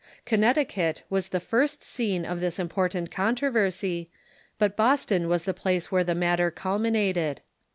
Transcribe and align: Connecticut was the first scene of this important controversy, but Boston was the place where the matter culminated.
Connecticut 0.25 1.03
was 1.11 1.29
the 1.29 1.39
first 1.39 1.83
scene 1.83 2.25
of 2.25 2.39
this 2.39 2.57
important 2.57 3.11
controversy, 3.11 4.09
but 4.57 4.75
Boston 4.75 5.27
was 5.29 5.43
the 5.43 5.53
place 5.53 5.91
where 5.91 6.03
the 6.03 6.15
matter 6.15 6.49
culminated. 6.49 7.41